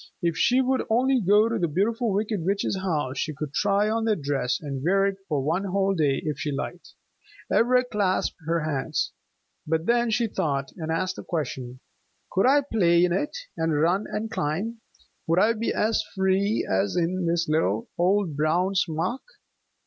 [0.23, 4.05] If she would only go to the Beautiful Wicked Witch's house, she could try on
[4.05, 6.93] that dress, and wear it for one whole day if she liked.
[7.53, 9.11] Ivra clasped her hands.
[9.67, 11.81] But then she thought, and asked a question.
[12.31, 14.81] "Could I play in it, and run and climb?
[15.27, 19.21] Would I be as free as in this little old brown smock?"